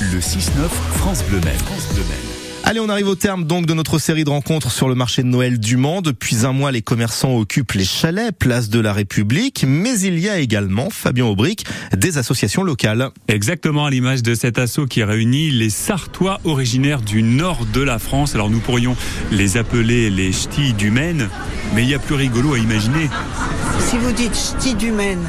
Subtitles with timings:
[0.00, 1.58] Le 6-9 France Bleu Maine.
[1.58, 2.64] France Bleu Maine.
[2.64, 5.28] Allez, on arrive au terme donc de notre série de rencontres sur le marché de
[5.28, 6.00] Noël du Mans.
[6.00, 10.30] Depuis un mois, les commerçants occupent les chalets, place de la République, mais il y
[10.30, 13.10] a également, Fabien Aubric, des associations locales.
[13.28, 17.98] Exactement à l'image de cet assaut qui réunit les Sartois originaires du nord de la
[17.98, 18.34] France.
[18.34, 18.96] Alors nous pourrions
[19.30, 21.28] les appeler les ch'tis du Maine,
[21.74, 23.10] mais il y a plus rigolo à imaginer.
[23.80, 25.28] Si vous dites ch'ti du Maine,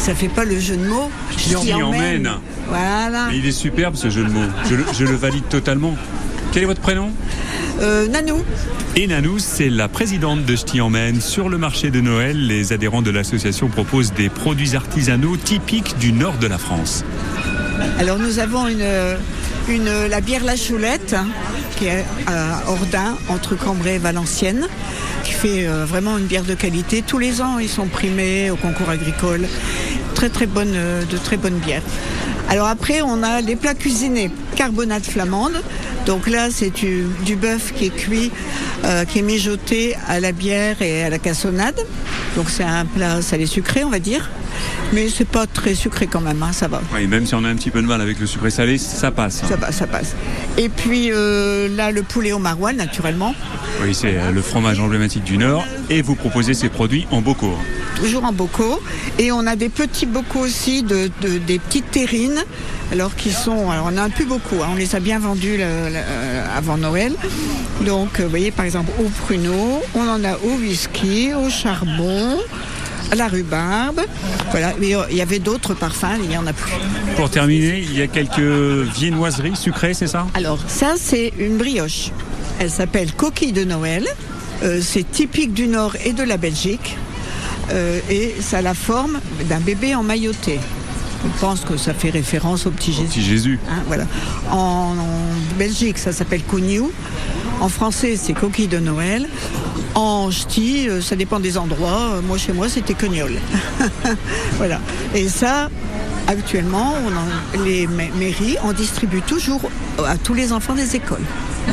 [0.00, 1.10] ça fait pas le jeu de mots.
[1.36, 2.30] Ch'ti en Maine.
[2.68, 3.26] Voilà.
[3.30, 4.48] Mais il est superbe ce jeu de mots.
[4.68, 5.96] Je le, je le valide totalement.
[6.52, 7.10] Quel est votre prénom
[7.80, 8.42] Euh, Nanou,
[8.96, 11.20] Et Nanou, c'est la présidente de Ch'ti en Maine.
[11.20, 16.12] Sur le marché de Noël, les adhérents de l'association proposent des produits artisanaux typiques du
[16.12, 17.04] nord de la France.
[17.98, 18.84] alors nous avons une,
[19.68, 21.28] une, la bière La Choulette, hein,
[21.78, 24.66] qui est à Ordin, entre Cambrai et Valenciennes,
[25.24, 27.02] qui fait euh, vraiment une bière de qualité.
[27.06, 29.46] Tous les ans, ils sont primés au concours agricole.
[30.20, 31.80] Très très bonne, euh, de très bonnes bières.
[32.50, 35.54] Alors après, on a les plats cuisinés, carbonate flamande.
[36.04, 38.30] Donc là, c'est du, du bœuf qui est cuit,
[38.84, 41.80] euh, qui est mijoté à la bière et à la cassonade.
[42.36, 44.28] Donc c'est un plat salé sucré, on va dire.
[44.92, 46.82] Mais c'est pas très sucré quand même, hein, ça va.
[46.94, 49.10] Oui, même si on a un petit peu de mal avec le sucré salé, ça
[49.10, 49.42] passe.
[49.48, 50.14] Ça passe, ça passe.
[50.58, 53.34] Et puis euh, là, le poulet au maroilles, naturellement.
[53.82, 55.64] Oui, c'est le fromage emblématique du Nord.
[55.88, 57.56] Et vous proposez ces produits en bocaux.
[58.00, 58.80] Toujours en bocaux.
[59.18, 62.42] Et on a des petits bocaux aussi, de, de- des petites terrines,
[62.92, 65.56] alors qui sont, alors on en a plus beaucoup, hein, on les a bien vendus
[65.58, 67.14] le- le- euh, avant Noël.
[67.86, 72.36] Donc, euh, vous voyez, par exemple, au pruneau, on en a au whisky, au charbon,
[73.10, 74.00] à la rhubarbe.
[74.50, 76.72] Voilà, mais euh, il y avait d'autres parfums, il y en a plus.
[77.16, 80.26] Pour terminer, il y a quelques viennoiseries sucrées, c'est ça?
[80.34, 82.10] Alors, ça, c'est une brioche.
[82.58, 84.06] Elle s'appelle coquille de Noël.
[84.62, 86.96] Euh, c'est typique du Nord et de la Belgique.
[87.72, 90.58] Euh, et ça a la forme d'un bébé emmailloté.
[91.22, 93.06] Je pense que ça fait référence au petit Jésus.
[93.08, 93.60] Petit Jésus.
[93.70, 94.04] Hein, voilà.
[94.50, 96.90] En, en Belgique, ça s'appelle cognou.
[97.60, 99.28] En français, c'est coquille de Noël.
[99.94, 102.12] En ch'ti, euh, ça dépend des endroits.
[102.14, 103.34] Euh, Moi, chez moi, c'était cognole.
[104.56, 104.80] voilà.
[105.14, 105.68] Et ça,
[106.26, 109.60] actuellement, on en- les ma- mairies en distribuent toujours
[110.06, 111.24] à tous les enfants des écoles.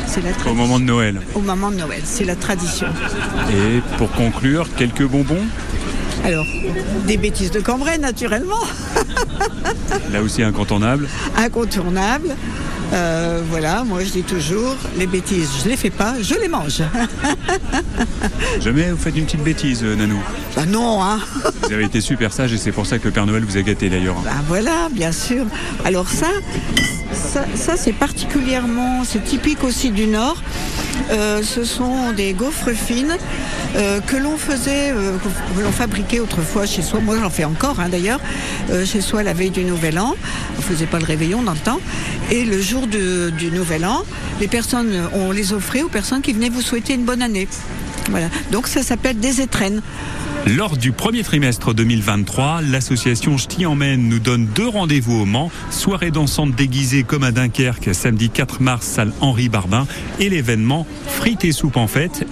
[0.06, 1.20] C'est la Au moment de Noël.
[1.34, 2.88] Au moment de Noël, c'est la tradition.
[3.50, 5.44] Et pour conclure, quelques bonbons?
[6.24, 6.46] Alors,
[7.06, 8.56] des bêtises de Cambrai, naturellement,
[10.12, 11.08] Là aussi incontournable.
[11.36, 12.36] incontournables.
[12.92, 16.82] Euh, voilà, moi je dis toujours, les bêtises, je les fais pas, je les mange.
[18.60, 20.18] Jamais vous faites une petite bêtise, euh, Nanou.
[20.56, 21.18] bah non, hein.
[21.62, 23.62] Vous avez été super sage et c'est pour ça que le Père Noël vous a
[23.62, 24.16] gâté d'ailleurs.
[24.24, 25.44] Ben voilà, bien sûr.
[25.84, 26.28] Alors ça,
[27.12, 30.42] ça, ça, c'est particulièrement, c'est typique aussi du Nord.
[31.10, 33.16] Euh, ce sont des gaufres fines
[33.76, 35.16] euh, que l'on faisait, euh,
[35.56, 37.00] que l'on fabriquait autrefois chez soi.
[37.00, 38.20] Moi, j'en fais encore hein, d'ailleurs,
[38.84, 40.14] chez soi la veille du Nouvel An.
[40.58, 41.80] On faisait pas le réveillon dans le temps.
[42.30, 44.04] Et le jour du Nouvel An,
[44.40, 47.48] les personnes, on les offrait aux personnes qui venaient vous souhaiter une bonne année.
[48.10, 48.28] Voilà.
[48.50, 49.82] Donc ça s'appelle des étrennes.
[50.56, 55.50] Lors du premier trimestre 2023, l'association Ch'ti en Maine nous donne deux rendez-vous au Mans,
[55.70, 59.86] soirée dansante déguisée comme à Dunkerque, samedi 4 mars, salle Henri Barbin,
[60.20, 62.24] et l'événement Frites et soupe en fête